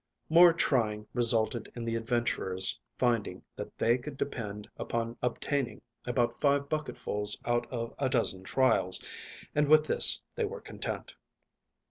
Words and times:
More 0.29 0.51
trying 0.51 1.05
resulted 1.13 1.71
in 1.75 1.85
the 1.85 1.95
adventurers 1.95 2.79
finding 2.97 3.43
that 3.55 3.77
they 3.77 3.99
could 3.99 4.17
depend 4.17 4.67
upon 4.77 5.15
obtaining 5.21 5.83
about 6.07 6.41
five 6.41 6.67
bucketfuls 6.69 7.37
out 7.45 7.71
of 7.71 7.93
a 7.99 8.09
dozen 8.09 8.41
trials, 8.41 8.99
and 9.53 9.67
with 9.69 9.85
this 9.85 10.19
they 10.33 10.45
were 10.45 10.59
content. 10.61 11.13